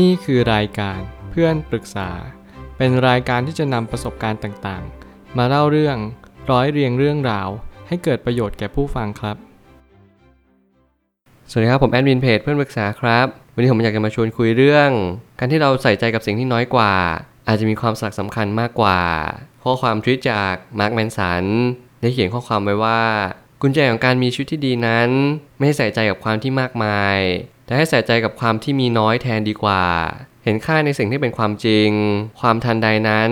[0.00, 2.10] นี่คือรายการเพื่อนปรึกษา
[2.76, 5.96] เป็นรายการที่จะนำประสบการณ์ต่างๆ มาเล่าเรื่อง
[6.50, 7.48] ร้อยเรียงเรื่องราว
[7.88, 9.36] ให้เกิดประโยชน์แก่ผู้ฟังครับ
[11.50, 14.90] สวัสดีครับ ผมแอดมินเพจเพื่อนปรึกษาครับ วันนี้ผมอยากจะมาชวนคุยเรื่อง
[15.38, 16.92] การที่เราใส่ใจกับสิ่งที่น้อยกว่า
[17.48, 19.00] อาจจะมีความสำคัญมากกว่า
[19.62, 21.44] ข้อความทวิตจากมาร์คแมนสัน
[22.00, 23.02] ได้เขียนข้อความไว้ว่า
[23.60, 25.08] กุญแจของการมีชีวิตที่ดีนั้น
[25.58, 27.18] ไม่ใส่ใจกับความที่มากมาย
[27.72, 29.84] แต่ให้ใส่ใจกับความที่มีน้อยแทนดีกว่า
[30.44, 31.90] เห็นค่าในสิ่งที่เป็นความจริง
[32.40, 33.30] ความทันใดนั้น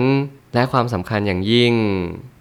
[0.53, 1.73] และความสำคัญอย่างยิ่ง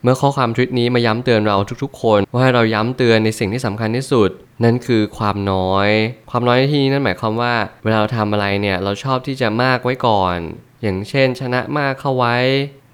[0.02, 4.30] เมื่อข้อความทวิตนี้มาย้ำเตือนเราทุกๆ คน ว่าให้เราย้ำเตือนในสิ่งที่สำคัญที่สุด
[4.64, 5.88] นั่นคือความน้อย
[6.30, 10.36] ความน้อยในที่นี้นั่นหมายความว่า เวลาเราทำอะไรเนี่ยเราชอบที่จะมากไว้ก่อน
[10.82, 12.36] อย่างเช่น ชนะมากเข้าไว้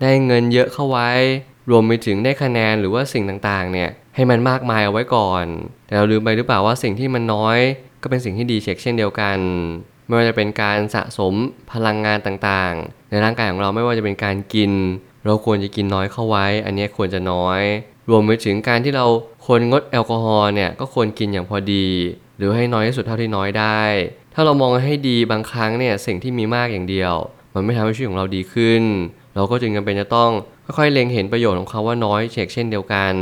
[0.03, 1.11] ได้เงินเยอะเข้าไว้
[1.71, 5.45] รวมไปถึงได้คะแนนหรือว่าสิ่งต่างๆเนี่ยให้มันมากมายเอาไว้ก่อน
[5.87, 7.59] แต่เราลืมไปหรือเปล่าว่าสิ่งที่มันน้อย
[8.03, 9.39] ก็เป็นสิ่งที่ดีเช็คเช่นเดียวกัน
[10.07, 11.35] ไม่ว่าจะเป็นการสะสม
[11.73, 14.73] พลังงานต่างๆ ในร่างกายของเราไม่ว่าจะเป็นการกิน
[15.25, 17.63] เราควรจะกินน้อยเข้าไว้ อันนี้ควรจะน้อย
[18.11, 19.07] รวมไปถึงการที่เรา
[19.45, 21.87] ควรงดแอลกอฮอล์เนี่ยก็ควรกินอย่างพอดี
[22.37, 23.81] หรือให้น้อยที่สุดเท่าที่น้อยได้
[24.35, 27.15] ถ้าเรามองให้ดีบางครั้งเนี่ยสิ่งที่มีมากอย่างเดียว
[27.55, 28.83] มันไม่ทำให้ชีวิตของเราดีขึ้น
[29.35, 30.31] เราก็จึงจำเป็นจะต้อง
[30.79, 33.15] ค่อยๆเล็งเห็นประโยชน์ของเขาว่าน้อยเช็คเช่นเดียวกัน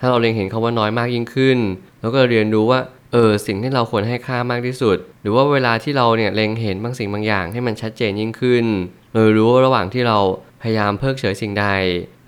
[0.00, 1.58] ถ้าเราเล็งเห็นเขาว่าน้อยมากยิ่งขึ้น
[2.00, 2.80] เราก็เรียนรู้ว่า
[3.16, 8.64] เออสิ่งที่เราควรให้ค่ามากที่สุด หรือว่าเวลาที่เราเนี่ยเล็งเห็นบางสิ่งบางอย่างให้มันชัดเจนยิ่งขึ้น
[9.12, 10.18] เรารู้ว่าระหว่างที่เรา
[10.62, 11.66] พยายามเพิกเฉยสิ่งใด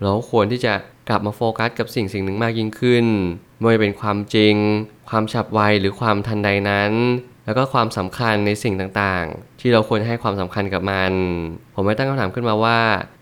[0.00, 0.72] เราควรที่จะ
[1.08, 3.06] กลับมาโฟกัสกับสิ่งสิ่งหนึ่งมากยิ่งขึ้น
[3.58, 4.54] ไม่ว่าจะเป็นความจริง
[5.10, 6.92] ความฉับไวหรือความทันใดนั้น
[7.46, 11.12] แล้วก็ความสำคัญในสิ่งต่างๆ ที่เราควรให้ความสำคัญกับมัน
[11.74, 12.78] ผมไม่ตั้งคำถามขึ้นมาว่า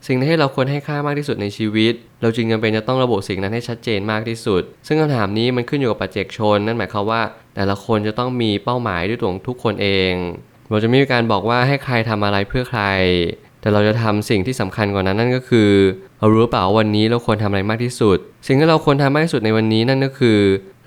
[0.06, 7.22] สิ่งที่เราควรให้ค่ามากที่สุดในชีวิต เราจึงจำเป็นจะต้องระบุสิ่งนั้นให้ชัดเจนมากที่สุด ซึ่งคำถามนี้มันขึ้นอยู่กับปัจเจกชน นั่นหมายความว่า
[7.54, 10.12] แต่ละคนจะต้องมีเป้าหมายด้วยตัวของทุกคนเอง
[10.70, 12.82] เราจะไม่มีการบอกว่าให้ใครทำอะไรเพื่อใคร
[13.64, 15.70] แต่เราจะทำสิ่งที่สำคัญกว่านั้นนั่นก็คือ
[16.18, 20.38] เรารู้เปล่าวันนี้เราควรทำอะไรมากที่สุด สิ่งที่เราควรทำมากที่สุดในวันนี้นั่นก็คือ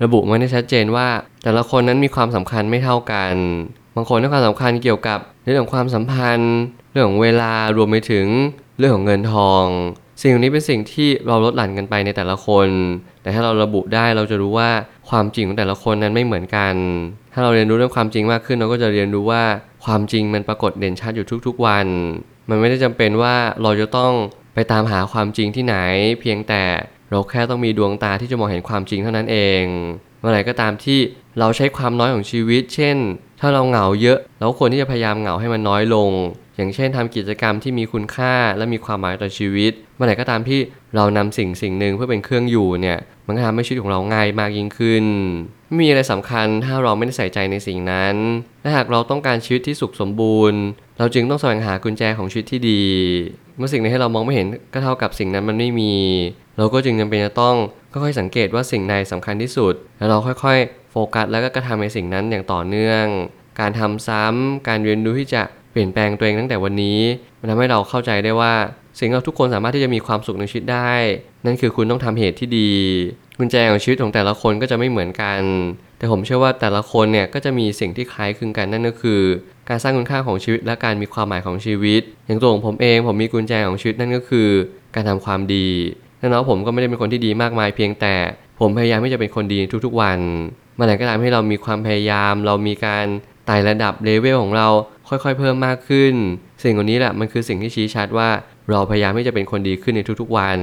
[0.02, 1.08] ระบุมันให้ชัดเจนว่า
[1.44, 3.34] แต่ละคนนั้นมีความสำคัญไม่เท่ากัน
[3.96, 6.54] บางคนให้ความสำคัญเกี่ยวกับเรื่องของความสัมพันธ์
[6.90, 8.26] เรื่องของเวลารวมไปถึง
[8.78, 9.64] เรื่องของเงินทอง
[10.22, 12.68] สิ่งนี้เป็นสิ่งที่เราลดหลั่นกันไปในแต่ละคน
[13.22, 14.70] แต่ถ้าเราระบุได้เราจะรู้ว่า
[15.10, 16.74] ความจริงของแต่ละคนนั้นไม่เหมือนกัน
[17.32, 19.42] ถ้าเราเรียนรู้เรื่องความจริงมากขึ้นเราก็จะเรียนรู้ว่า
[19.84, 21.86] ความจริงมันปรากฏเด่นชัดอยู่ทุกๆวัน
[22.48, 24.12] มันไม่ได้จำเป็นว่าเราจะต้อง
[24.54, 25.76] ไปตามหาความจริงที่ไหน
[26.20, 26.62] เพียงแต่
[27.10, 29.64] เราแค่ต้องมีดวงตาที่จะมองเห็นความจริงเท่านั้นเอง
[30.20, 30.98] เมื่อไหร่ก็ตามที่
[31.38, 32.96] เราใช้ความน้อยของชีวิต เช่น
[33.40, 36.10] ถ้าเราเหงาเยอะ เราควรที่จะพยายามเหงาให้มันน้อยลง
[36.56, 40.60] อย่างเช่นทำกิจกรรมที่มีคุณค่าและมีความหมายต่อชีวิต เมื่อไหร่ก็ตามที่
[40.96, 45.04] เรานำสิ่งสิ่งหนึ่งเพื่อเป็นเครื่องอยู่เนี่ย มันก็ทำให้ชีวิตของเราง่ายมากยิ่งขึ้น
[45.66, 48.14] ไม่มีอะไรสำคัญถ้าเราไม่ได้ใส่ใจในสิ่งนั้น
[48.62, 50.60] และหากเราต้องการชีวิตที่สุขสมบูรณ์
[50.98, 52.82] เราจึงต้องแสวงหากุญแจของชีวิตที่ดี
[53.56, 55.94] เมื่อสิ่งใดที่เรามองไม่เห็นก็เท่ากับสิ่งนั้นมันไม่มี
[56.58, 57.56] เราก็จึงจำเป็นจะต้อง
[57.92, 63.04] ค่อยๆสังเกตว่าสิ่งใดสำคัญที่สุด แล้วเราค่อยๆ โฟกัสแล้วก็กระทำในสิ่งนั้นอย่างต่อเนื่อง
[63.60, 65.42] การทำซ้ำการเรียนรู้ที่จะ
[65.72, 67.00] เปลี่ยนแปลงตัวเองตั้งแต่วันนี้
[67.40, 68.54] มันทำให้เราเข้าใจได้ว่า
[68.98, 70.92] สิ่งเราทุกคนสามารถที่จะมีความสุขในชีวิตได้
[71.44, 72.70] นั่นคือคุณต้องทำเหตุที่ดี
[73.38, 75.40] กุญแจของชีวิตของแต่ละคนก็จะไม่เหมือนกัน
[75.98, 79.20] แต่ผมเชื่อว่าแต่ละคนเนี่ยก็จะมีสิ่งที่คล้ายคลึงกันนั่นก็คือ
[79.68, 84.48] การสร้างคุณค่าของชีวิตและการมีความหมายของชีวิต อย่างตัวของผมเองผมมีกุญแจของชีวิตนั่นก็คือ
[84.94, 85.68] การทำความดี
[86.18, 88.14] แน่นอนผมก็ไม่ได้เป็นคนที่ดีมากมายเพียงแต่
[88.60, 90.20] ผมพยายามที่จะเป็นคนดีทุกๆวัน
[90.78, 93.06] มื่อไหร่ก็ตามให้เรามีความพยายาม เรามีการ
[93.46, 94.68] ไต่ระดับเลเวลของเรา
[95.08, 96.14] ค่อยๆ เพิ่มมากขึ้น
[96.62, 98.28] สิ่งเหล่านี้แหละมันคือสิ่งที่ชี้ชัดว่า
[98.70, 100.58] เราพยายามที่จะเป็นคนดีขึ้นในทุกๆวัน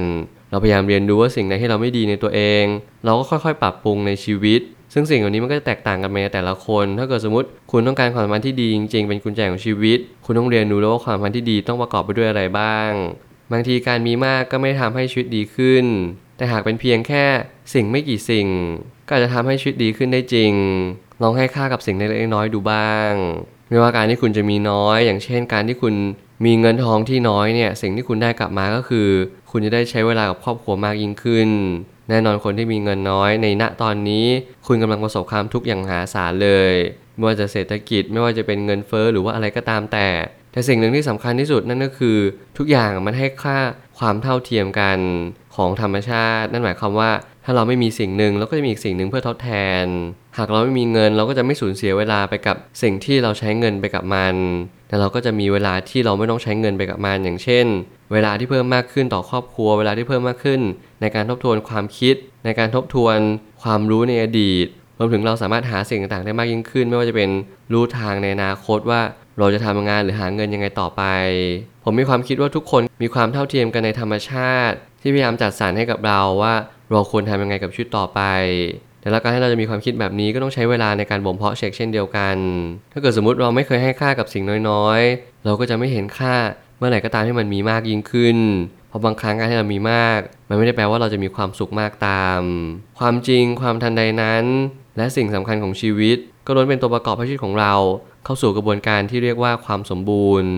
[0.50, 2.64] เราพยายามเรียนรู้ว่าสิ่งไหนที่เราไม่ดีในตัวเอง
[3.04, 4.60] เราก็ค่อยๆ ปรับปรุงในชีวิต
[4.92, 12.90] ซึ่งสิ่งเหล่านี้มันก็จะแตกต่างกันไปในแต่ละคน ถ้าเกิดสมมติคุณต้องการความสัมพันธ์ที่ดีจริงๆเป็นกุญแจของชีวิต คุณต้องเรียนรู้แล้วว่าความสัมพันธ์ที่ดีต้องประกอบไปด้วยอะไรบ้าง
[13.52, 15.84] บางทีการมีมากก็ไม่ทำให้ชีวิตดีขึ้น
[16.36, 17.24] แต่หากเป็นเพียงแค่
[17.74, 18.46] สิ่งไม่กี่สิ่ง
[19.06, 20.52] ก็อาจจะทำให้ชีวิตดีขึ้นได้จริง
[21.22, 23.12] ลองให้ค่ากับสิ่งเล็กๆน้อยๆดูบ้าง
[23.68, 25.94] ไม่ว่าการที่คุณจะมีน้อย อย่างเช่น การที่คุณ
[26.44, 29.08] มีเงินทองที่น้อยเนี่ยสิ่งที่คุณได้กลับมาก็คือ
[29.50, 31.50] คุณจะได้ใช้เวลากับครอบครัวมากยิ่งขึ้น
[32.08, 34.26] แน่นอนคนที่มีเงินน้อยในณตอนนี้
[34.66, 36.74] คุณกำลังประสบความทุกข์อย่างหาศาลเลย
[37.16, 40.08] ไม่ว่าจะเศรษฐกิจไม่ว่าจะเป็นเงินเฟ้อหรือว่าอะไรก็ตามแต่
[40.52, 42.18] แต่สิ่งหนึ่งที่สำคัญที่สุดนั่นก็คือ
[42.58, 43.58] ทุกอย่างมันให้ค่า
[43.98, 44.98] ความเท่าเทียมกัน
[45.56, 47.10] ของธรรมชาติ นั่นหมายความว่า
[47.48, 49.50] ถ้าเราไม่มีสิ่งหนึ่งเราก็จะมีอีกสิ่งหนึ่งเพื่อทดแท
[49.82, 49.84] น
[50.38, 54.34] หากเราไม่มีเงินเราก็จะไม่สูญเสียเวลาไปกับสิ่งที่เราใช้เงินไปกับมัน
[54.88, 57.66] แต่เราก็จะมีเวลาที่เราไม่ต้องใช้เงินไปกับมันอย่างเช่น
[58.12, 60.60] เวลาที่เพิ่มมากขึ้นต่อครอบครัว เวลาที่เพิ่มมากขึ้น
[61.00, 62.14] ในการทบทวนความคิด
[62.44, 63.16] ในการทบทวน
[63.62, 64.66] ความรู้ในอดีต
[64.98, 67.30] รวมถึงเราสามารถหาสิ่งต่างๆได้มากยิ่งขึ้น ไม่ว่าจะเป็น
[67.72, 69.00] รู้ทางในอนาคตว่า
[69.38, 71.02] เราจะทำงานหรือหาเงินยังไงต่อไป
[71.84, 76.54] ผมมีความคิดว่าทุกคนมีความเท่าเทียมกันในธรรมชาติ ที่พยายามจัดสรรให้กับเราว่า
[76.92, 78.20] เราควรทำยังไงกับชีวิตต่อไป
[79.00, 82.36] แต่ล้วการให้เราจะมีความคิดแบบนี้ก็ต้องใช้เวลาในการบ่มเพาะเช็คเช่นเดียวกัน
[82.92, 86.34] ถ้าเกิดสมมติเราไม่เคยให้ค่ากับสิ่งน้อยๆ เราก็จะไม่เห็นค่า
[86.78, 88.38] เมื่อไหร่ก็ตามที่มันมีมากยิ่งขึ้น
[88.88, 92.40] เพราะบางครั้งการที่เรามีมาก มันไม่ได้แปลว่าเราจะมีความสุขมากตาม
[92.98, 94.44] ความจริงความทันใดนั้น
[94.96, 96.16] และสิ่งสำคัญของชีวิต
[96.46, 97.74] ก็ล้วนเป็นตัวประกอบให้ชีวิตของเรา
[98.24, 100.52] เข้าสู่กระบวนการที่เรียกว่าความสมบูรณ์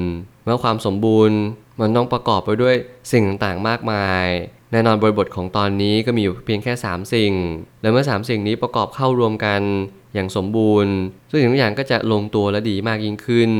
[0.44, 1.38] เมื่อความสมบูรณ์
[1.80, 2.74] มันต้องประกอบไปด้วย
[3.12, 4.26] สิ่งต่างๆมากมาย
[4.72, 7.32] แน่นอนบริบทของตอนนี้ก็มีอยู่เพียงแค่ 3 สิ่ง
[7.82, 9.60] และเมื่อ 3 สิ่งนี้ประกอบเข้ารวมกัน
[10.14, 10.94] อย่างสมบูรณ์
[11.30, 13.50] ซึ่งทุกอย่างก็จะลงตัวและดีมากยิ่งขึ้น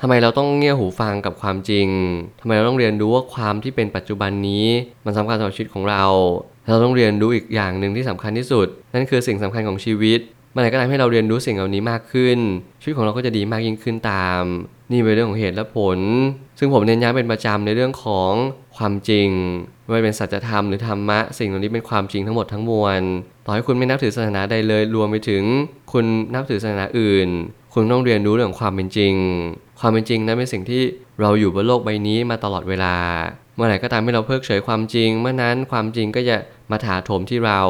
[0.00, 1.88] ทำไมเราต้องเงี่ยหูฟังกับความจริง
[2.40, 4.66] ทำไมเราต้องเรียนรู้ว่าความที่เป็นปัจจุบันนี้
[5.04, 6.04] มันสำคัญสำหรับชีวิตของเรา
[6.68, 10.20] เราต้องเรียนรู้อีกอย่างหนึ่งที่สำคัญที่สุด นั่นคือสิ่งสำคัญของชีวิต
[10.54, 12.38] มื่อไรก็ตามให้เราเรียนรู้สิ่งเหล่านี้มากขึ้น
[12.80, 14.42] ชีวิตของเราก็จะดีมากยิ่งขึ้นตาม
[14.90, 15.98] นี่เป็นเรื่องของเหตุและผล
[16.58, 18.32] ซึ่งผมเน้นย้ำเป็นประจำในเรื่องของ
[18.76, 19.28] ความจริง
[19.90, 23.02] ไม่ว่าเป็นสัจธรรมหรือธรรมะ สิ่งเหล่านี้เป็นความจริงทั้งหมดทั้งมวล
[23.44, 25.42] ต่อให้คุณไม่นับถือศาสนาใดเลย รวมไปถึง
[25.92, 26.04] คุณ
[26.34, 27.28] นับถือศาสนาอื่น
[27.74, 29.14] คุณต้องเรียนรู้เรื่องความเป็นจริง
[29.80, 30.82] ความเป็นจริงนั้นเป็นสิ่งที่
[31.20, 32.94] เราอยู่บนโลกใบนี้มาตลอดเวลา
[33.54, 36.36] เมื่อไหร่ก็ตามที่เราเพิกเฉยความจริง เมื่อนั้นความจริงก็จะ
[36.70, 37.60] มาถาโถมที่เรา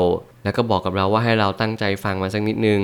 [0.45, 2.83] แล้วก็บอกกับเราว่าให้เราตั้งใจฟังมาสักนิดนึง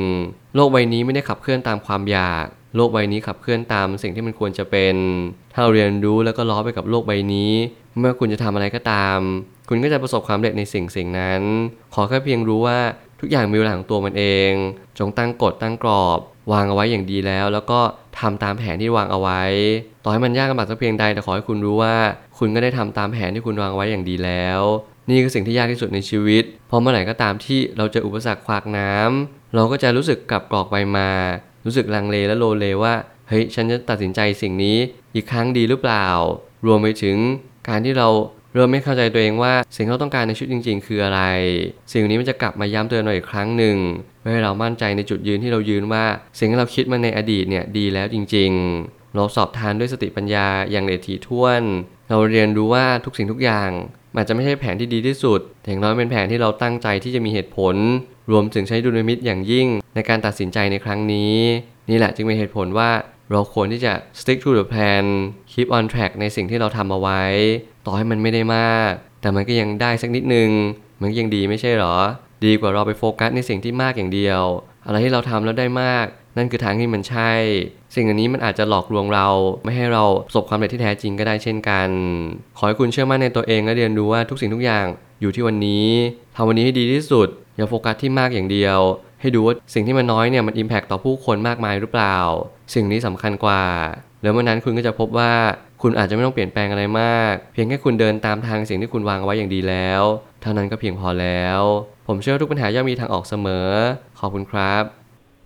[0.55, 2.47] โลกใบนี้ไม่ได้ขับเคลื่อนตามความอยาก
[2.77, 4.95] โลกใบนี้ขับเคลื่อนตามสิ่งที่มันควรจะเป็น
[5.53, 7.53] ถ้าเราเรียนรู้แล้วก็ล้อไปกับโลกใบนี้
[7.99, 9.19] เมื่อคุณจะทำอะไรก็ตาม
[9.69, 11.43] คุณก็จะประสบความสำเร็จในสิ่งสิ่งนั้น
[11.95, 12.79] ขอแค่เพียงรู้ว่า
[13.21, 14.53] ทุกอย่างมีเวลาของตัวมันเอง
[14.99, 16.19] จงตั้งกฎตั้งกรอบ
[16.53, 17.81] วางเอาไว้อย่างดีแล้ว แล้วก็
[18.21, 19.43] ทำตามแผนที่วางเอาไว้
[20.05, 21.95] ต่อให้มันยากลำบากสักเพียงใดแต่ขอให้คุณรู้ว่า
[22.39, 24.61] คุณก็ได้ทำตามแผนที่คุณวางไว้อย่างดีแล้ว
[25.09, 31.11] นี่คือสิ่งที่ยากที่สุดในชีวิต เพราะเมื่อไหร่ก็ตามที่เราเจออุปสรรคขวากน้ำเราก็จะรู้สึกกลับกรอกไปมา
[31.67, 32.95] รู้สึกลังเลและโลเลว่า
[33.29, 34.77] เฮ้ยฉันจะตัดสินใจสิ่งนี้
[35.15, 36.09] อีกครั้งดีหรือเปล่า
[36.67, 37.17] รวมไปถึง
[37.69, 38.09] การที่เรา
[38.55, 41.21] เริ่มไม่เข้าใจตัวเองว่าสิ่งที่เราต้องการในชีวิตจริง ๆ คืออะไร
[41.93, 43.77] สิ่งนี้มันจะกลับมาย้ำเตือนเราอีกครั้งหนึ่ง
[44.21, 46.05] เพื่อให้เรามั่นใจในจุดยืนที่เรายืนว่า
[46.39, 48.51] สิ่งที่เราคิดมาในอดีตเนี่ยดีแล้วจริง
[48.83, 51.63] ๆ เราสอบทานด้วยสติปัญญาอย่างละเอียดถี่ถ้วน
[52.11, 53.71] เราเรียนรู้ว่าทุกสิ่งทุกอย่าง
[54.13, 57.75] มันอาจจะไม่ใช่แผนที่ดีที่สุดแต่อย่างน้อยเป็นแผนที่เราตั้งใจที่จะมีเหตุผล
[58.31, 61.37] รวมถึงใช้ดุลยพินิจอย่างยิ่งในการตัดสินใจในครั้งนี้
[61.91, 62.91] นี่แหละจึงเป็นเหตุผลว่า
[63.33, 65.05] เราควรที่จะ stick to the plan
[65.53, 67.23] keep on track ในสิ่งที่เราทำเอาไว้
[67.87, 70.51] ต่อให้มันไม่ได้มาก แต่มันก็ยังได้สักนิดนึง
[71.01, 71.97] มันก็ยังดีไม่ใช่หรอ
[72.45, 74.43] ดีกว่าเราไปโฟกัสในสิ่งที่มากอย่างเดียว
[74.87, 76.07] อะไรที่เราทำแล้วได้มาก
[76.37, 77.33] นั่นคือทางที่มันใช่
[77.95, 79.29] สิ่งอันนี้มันอาจจะหลอกลวงเรา
[79.65, 81.89] ไม่ให้เราประสบความสำเร็จที่แท้จริงก็ได้เช่นกัน
[82.59, 84.87] ขอให้คุณเชื่อมั่นในตัวเองและเรียนรู้ว่าทุกสิ่งทุกอย่าง
[85.21, 85.87] อยู่ที่วันนี้
[86.37, 88.79] ทำวันนี้ให้ดีที่สุด อย่าโฟกัสที่มากอย่างเดียว
[89.21, 92.19] ให้ดูว่าสิ่งที่มันน้อยเนี่ยมันอิมแพคต่อผู้คนมากมายหรือเปล่า
[92.75, 93.65] สิ่งนี้สำคัญกว่า
[94.23, 95.33] แล้วเมื่อนั้นคุณก็จะพบว่า
[95.83, 100.03] คุณอาจจะไม่ต้องเปลี่ยนแปลงอะไรมาก เพียงแค่คุณเดินตามทางสิ่งที่คุณวางเอาไว้อย่างดีแล้ว
[100.43, 101.61] เท่านั้นก็เพียงพอแล้ว
[102.07, 103.69] ผมเชื่อทุกปัญหาย่อมมีทางออกเสมอ
[104.19, 104.83] ขอบคุณครับ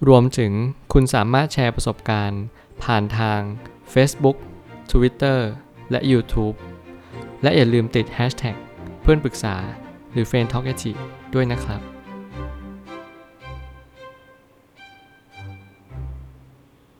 [0.09, 0.53] รวมถึง
[0.93, 2.43] คุณสามารถแชร์ประสบการณ์
[2.83, 3.41] ผ่านทาง
[3.95, 4.37] Facebook
[4.91, 5.39] Twitter
[5.91, 6.57] และ YouTube
[7.43, 8.57] และอย่าลืมติด Hashtag
[9.03, 9.57] เพื่อนปรึกษา
[10.13, 10.75] หรือ f r ร e n d t a l k a
[11.35, 11.81] ด้วยนะครับ